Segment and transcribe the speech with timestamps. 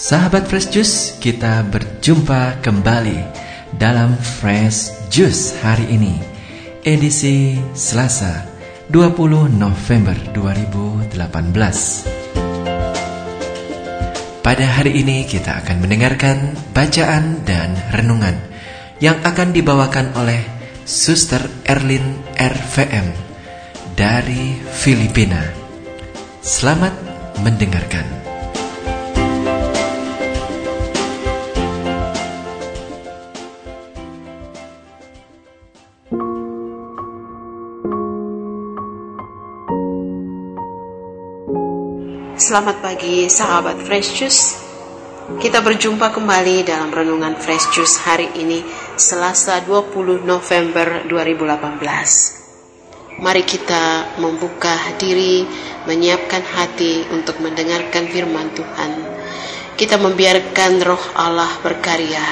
[0.00, 3.20] Sahabat Fresh Juice, kita berjumpa kembali
[3.76, 6.16] dalam Fresh Juice hari ini,
[6.80, 8.48] edisi Selasa
[8.88, 11.12] 20 November 2018.
[14.40, 18.40] Pada hari ini kita akan mendengarkan bacaan dan renungan
[19.04, 20.40] yang akan dibawakan oleh
[20.88, 23.04] Suster Erlin RVM
[24.00, 25.44] dari Filipina.
[26.40, 26.96] Selamat
[27.44, 28.19] mendengarkan.
[42.40, 44.56] Selamat pagi sahabat Fresh Juice.
[45.44, 48.64] Kita berjumpa kembali dalam Renungan Fresh Juice hari ini
[48.96, 55.44] Selasa 20 November 2018 Mari kita membuka diri,
[55.84, 58.92] menyiapkan hati untuk mendengarkan firman Tuhan.
[59.76, 62.24] Kita membiarkan roh Allah berkarya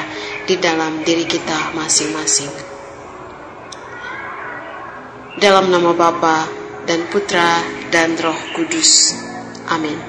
[0.49, 2.49] di dalam diri kita masing-masing.
[5.37, 6.49] Dalam nama Bapa
[6.89, 7.61] dan Putra
[7.93, 9.28] dan Roh Kudus.
[9.69, 10.01] Amin.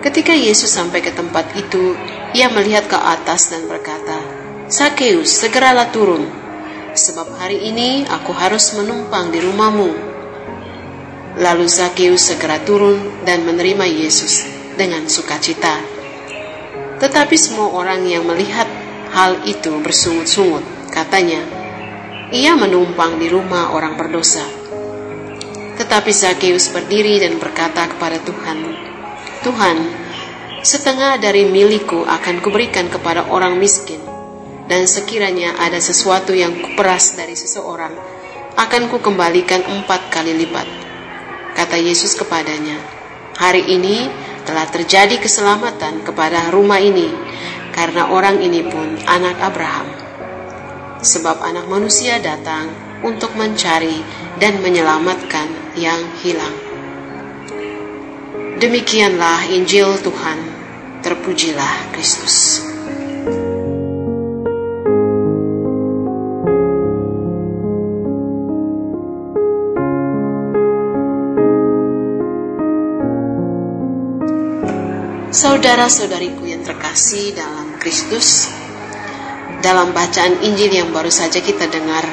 [0.02, 1.94] Ketika Yesus sampai ke tempat itu,
[2.34, 4.18] ia melihat ke atas dan berkata,
[4.66, 6.26] Sakeus, segeralah turun,
[6.98, 10.11] sebab hari ini aku harus menumpang di rumahmu.
[11.40, 14.44] Lalu Zakheus segera turun dan menerima Yesus
[14.76, 15.80] dengan sukacita.
[17.00, 18.68] Tetapi semua orang yang melihat
[19.16, 21.40] hal itu bersungut-sungut, katanya,
[22.36, 24.44] ia menumpang di rumah orang berdosa.
[25.80, 28.60] Tetapi Zakheus berdiri dan berkata kepada Tuhan,
[29.42, 29.78] Tuhan,
[30.62, 34.04] setengah dari milikku akan kuberikan kepada orang miskin,
[34.68, 37.98] dan sekiranya ada sesuatu yang kuperas dari seseorang,
[38.60, 40.91] akan kukembalikan empat kali lipat.
[41.52, 42.80] Kata Yesus kepadanya,
[43.36, 44.08] "Hari ini
[44.48, 47.12] telah terjadi keselamatan kepada rumah ini,
[47.76, 49.88] karena orang ini pun anak Abraham.
[51.02, 52.70] Sebab Anak Manusia datang
[53.02, 54.00] untuk mencari
[54.40, 56.56] dan menyelamatkan yang hilang."
[58.62, 60.40] Demikianlah Injil Tuhan.
[61.02, 62.71] Terpujilah Kristus.
[75.32, 78.52] Saudara-saudariku yang terkasih dalam Kristus,
[79.64, 82.04] dalam bacaan Injil yang baru saja kita dengar,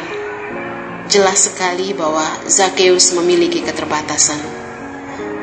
[1.10, 4.38] jelas sekali bahwa Zakheus memiliki keterbatasan.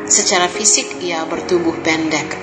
[0.07, 2.39] Secara fisik ia bertubuh pendek.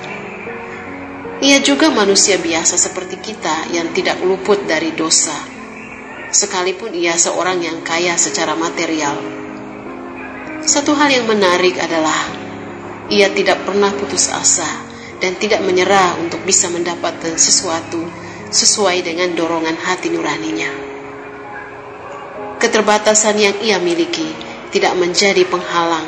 [1.41, 5.33] Ia juga manusia biasa seperti kita yang tidak luput dari dosa.
[6.29, 9.17] Sekalipun ia seorang yang kaya secara material.
[10.61, 12.21] Satu hal yang menarik adalah
[13.09, 14.92] ia tidak pernah putus asa
[15.23, 18.03] dan tidak menyerah untuk bisa mendapatkan sesuatu
[18.51, 20.67] sesuai dengan dorongan hati nuraninya.
[22.59, 24.27] Keterbatasan yang ia miliki
[24.75, 26.05] tidak menjadi penghalang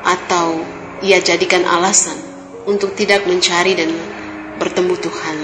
[0.00, 0.64] atau
[1.04, 2.16] ia jadikan alasan
[2.64, 3.92] untuk tidak mencari dan
[4.56, 5.38] bertemu Tuhan.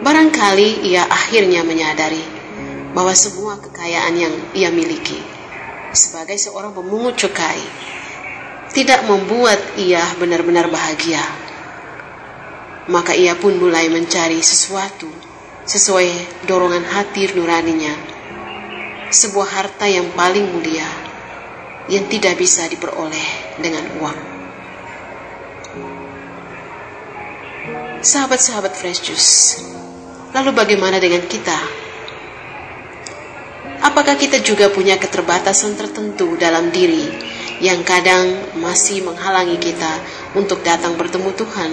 [0.00, 2.24] Barangkali ia akhirnya menyadari
[2.96, 5.20] bahwa semua kekayaan yang ia miliki
[5.92, 7.60] sebagai seorang pemungut cukai
[8.78, 11.18] tidak membuat ia benar-benar bahagia.
[12.86, 15.10] Maka ia pun mulai mencari sesuatu
[15.66, 16.06] sesuai
[16.46, 17.90] dorongan hati nuraninya.
[19.10, 20.86] Sebuah harta yang paling mulia
[21.90, 24.18] yang tidak bisa diperoleh dengan uang.
[27.98, 29.34] Sahabat-sahabat Fresh Juice,
[30.30, 31.58] lalu bagaimana dengan kita?
[33.82, 39.98] Apakah kita juga punya keterbatasan tertentu dalam diri yang kadang masih menghalangi kita
[40.38, 41.70] untuk datang bertemu Tuhan,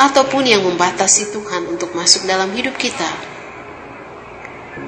[0.00, 3.08] ataupun yang membatasi Tuhan untuk masuk dalam hidup kita.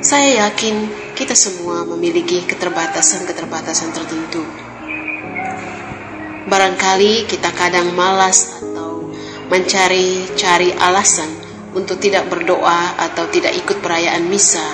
[0.00, 4.40] Saya yakin kita semua memiliki keterbatasan-keterbatasan tertentu.
[6.48, 9.12] Barangkali kita kadang malas atau
[9.52, 11.28] mencari-cari alasan
[11.76, 14.64] untuk tidak berdoa atau tidak ikut perayaan misa.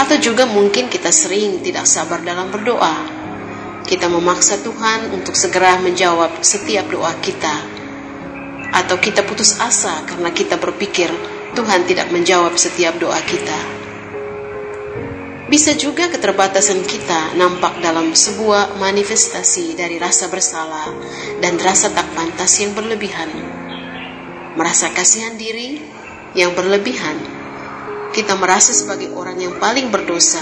[0.00, 3.11] Atau juga mungkin kita sering tidak sabar dalam berdoa.
[3.82, 7.56] Kita memaksa Tuhan untuk segera menjawab setiap doa kita.
[8.72, 11.10] Atau kita putus asa karena kita berpikir
[11.52, 13.82] Tuhan tidak menjawab setiap doa kita.
[15.52, 20.88] Bisa juga keterbatasan kita nampak dalam sebuah manifestasi dari rasa bersalah
[21.44, 23.28] dan rasa tak pantas yang berlebihan.
[24.56, 25.76] Merasa kasihan diri
[26.32, 27.20] yang berlebihan.
[28.16, 30.40] Kita merasa sebagai orang yang paling berdosa,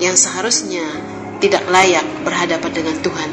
[0.00, 0.88] yang seharusnya
[1.40, 3.30] tidak layak berhadapan dengan Tuhan.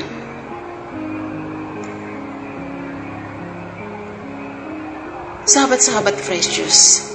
[5.47, 7.07] Sahabat-sahabat Fresh Juice,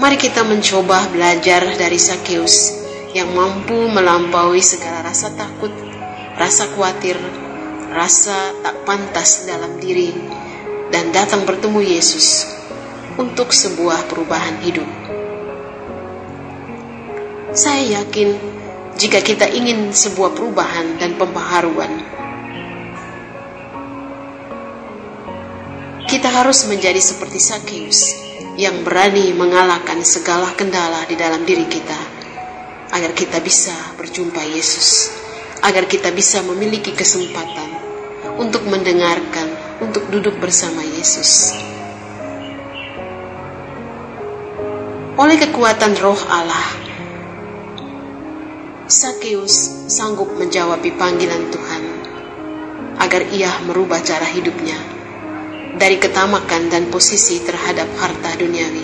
[0.00, 2.72] Mari kita mencoba belajar dari Sakeus
[3.12, 5.68] yang mampu melampaui segala rasa takut,
[6.40, 7.20] rasa khawatir,
[7.92, 10.16] rasa tak pantas dalam diri,
[10.88, 12.48] dan datang bertemu Yesus
[13.20, 14.88] untuk sebuah perubahan hidup.
[17.52, 18.59] Saya yakin
[18.98, 21.90] jika kita ingin sebuah perubahan dan pembaharuan,
[26.10, 28.00] kita harus menjadi seperti Sakeus
[28.58, 31.96] yang berani mengalahkan segala kendala di dalam diri kita,
[32.90, 35.14] agar kita bisa berjumpa Yesus,
[35.62, 37.70] agar kita bisa memiliki kesempatan
[38.42, 41.54] untuk mendengarkan, untuk duduk bersama Yesus.
[45.20, 46.79] Oleh kekuatan Roh Allah,
[48.90, 51.82] Sakeus sanggup menjawab panggilan Tuhan
[52.98, 54.74] agar ia merubah cara hidupnya
[55.78, 58.82] dari ketamakan dan posisi terhadap harta duniawi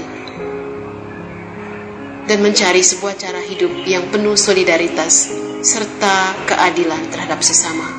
[2.31, 5.27] dan mencari sebuah cara hidup yang penuh solidaritas
[5.67, 7.91] serta keadilan terhadap sesama.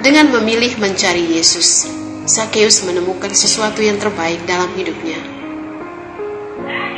[0.00, 1.84] Dengan memilih mencari Yesus,
[2.24, 5.20] Sakeus menemukan sesuatu yang terbaik dalam hidupnya.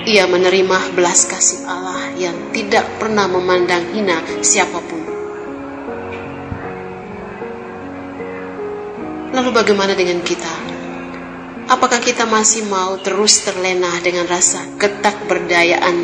[0.06, 1.79] Ia menerima belas kasih Allah
[2.20, 5.00] yang tidak pernah memandang hina siapa pun
[9.30, 10.50] Lalu bagaimana dengan kita?
[11.70, 15.96] Apakah kita masih mau terus terlena dengan rasa ketak berdayaan,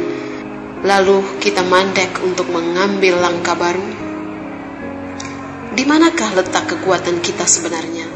[0.86, 3.82] lalu kita mandek untuk mengambil langkah baru?
[5.74, 8.06] Di manakah letak kekuatan kita sebenarnya?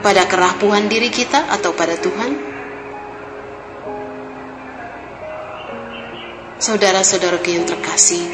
[0.00, 2.43] Pada kerapuhan diri kita atau pada Tuhan?
[6.64, 8.24] Saudara-saudaraku yang terkasih,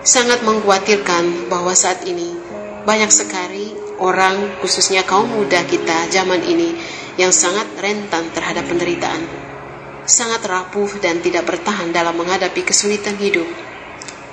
[0.00, 2.32] sangat mengkhawatirkan bahwa saat ini
[2.88, 6.72] banyak sekali orang, khususnya kaum muda kita zaman ini,
[7.20, 9.20] yang sangat rentan terhadap penderitaan,
[10.08, 13.44] sangat rapuh dan tidak bertahan dalam menghadapi kesulitan hidup,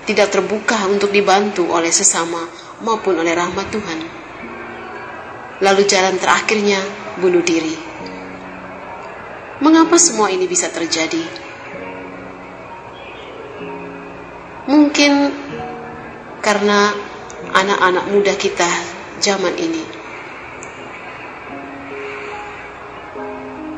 [0.08, 2.48] tidak terbuka untuk dibantu oleh sesama
[2.88, 4.00] maupun oleh rahmat Tuhan.
[5.60, 6.80] Lalu jalan terakhirnya
[7.20, 7.76] bunuh diri.
[9.60, 11.47] Mengapa semua ini bisa terjadi?
[14.68, 15.12] Mungkin
[16.44, 16.92] karena
[17.56, 18.68] anak-anak muda kita
[19.24, 19.84] zaman ini.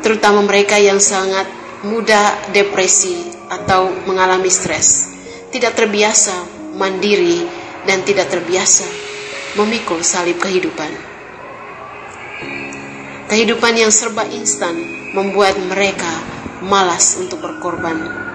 [0.02, 1.46] Terutama mereka yang sangat
[1.86, 5.14] mudah depresi atau mengalami stres,
[5.54, 6.34] tidak terbiasa
[6.74, 7.46] mandiri
[7.86, 8.86] dan tidak terbiasa
[9.62, 10.90] memikul salib kehidupan.
[13.30, 14.74] Kehidupan yang serba instan
[15.14, 16.10] membuat mereka
[16.66, 18.29] malas untuk berkorban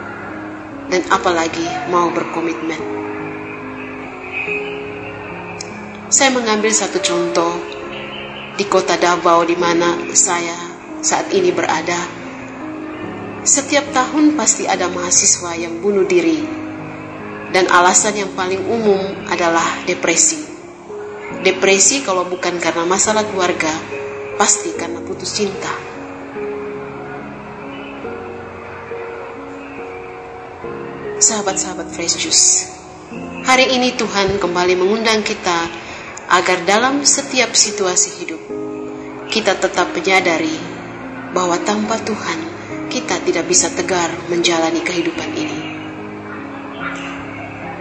[0.88, 2.80] dan apalagi mau berkomitmen.
[6.12, 7.52] Saya mengambil satu contoh
[8.54, 10.54] di kota Davao di mana saya
[11.02, 11.98] saat ini berada.
[13.44, 16.40] Setiap tahun pasti ada mahasiswa yang bunuh diri
[17.52, 20.42] dan alasan yang paling umum adalah depresi.
[21.44, 23.70] Depresi kalau bukan karena masalah keluarga,
[24.40, 25.83] pasti karena putus cinta.
[31.25, 32.69] Sahabat-sahabat Fresh Juice,
[33.49, 35.73] hari ini Tuhan kembali mengundang kita
[36.28, 38.45] agar dalam setiap situasi hidup
[39.33, 40.52] kita tetap menyadari
[41.33, 42.45] bahwa tanpa Tuhan
[42.93, 45.59] kita tidak bisa tegar menjalani kehidupan ini.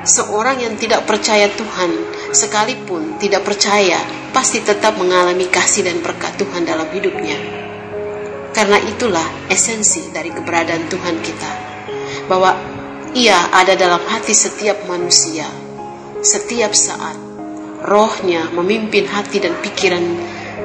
[0.07, 1.91] Seorang yang tidak percaya Tuhan,
[2.31, 3.99] sekalipun tidak percaya,
[4.31, 7.35] pasti tetap mengalami kasih dan berkat Tuhan dalam hidupnya.
[8.55, 11.51] Karena itulah esensi dari keberadaan Tuhan kita,
[12.31, 12.72] bahwa
[13.13, 15.45] Ia ada dalam hati setiap manusia,
[16.25, 17.13] setiap saat,
[17.85, 20.01] rohnya memimpin hati dan pikiran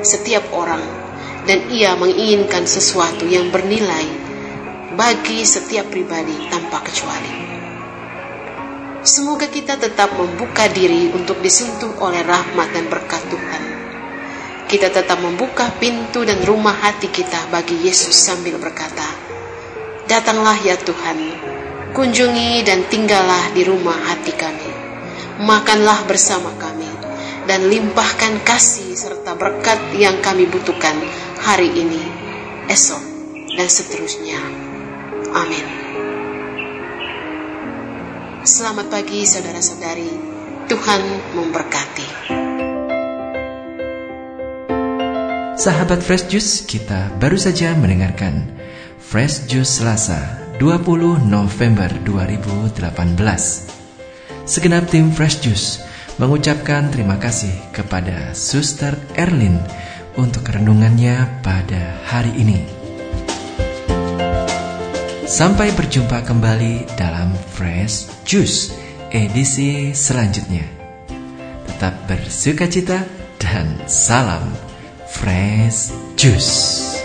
[0.00, 0.80] setiap orang
[1.44, 4.08] dan ia menginginkan sesuatu yang bernilai
[4.96, 7.36] bagi setiap pribadi tanpa kecuali.
[9.04, 13.62] Semoga kita tetap membuka diri untuk disentuh oleh rahmat dan berkat Tuhan.
[14.72, 19.04] Kita tetap membuka pintu dan rumah hati kita bagi Yesus sambil berkata,
[20.08, 21.18] Datanglah ya Tuhan,
[21.98, 24.70] kunjungi dan tinggallah di rumah hati kami.
[25.42, 26.86] Makanlah bersama kami
[27.50, 30.94] dan limpahkan kasih serta berkat yang kami butuhkan
[31.42, 31.98] hari ini,
[32.70, 33.02] esok,
[33.58, 34.38] dan seterusnya.
[35.34, 35.66] Amin.
[38.46, 40.38] Selamat pagi saudara-saudari.
[40.70, 41.02] Tuhan
[41.34, 42.08] memberkati.
[45.58, 48.46] Sahabat Fresh Juice, kita baru saja mendengarkan
[49.02, 52.82] Fresh Juice Selasa 20 November 2018.
[54.42, 55.78] Segenap tim Fresh Juice
[56.18, 59.54] mengucapkan terima kasih kepada Suster Erlin
[60.18, 62.66] untuk renungannya pada hari ini.
[65.30, 68.74] Sampai berjumpa kembali dalam Fresh Juice
[69.14, 70.66] edisi selanjutnya.
[71.70, 73.06] Tetap bersuka cita
[73.38, 74.50] dan salam
[75.06, 76.97] Fresh Juice.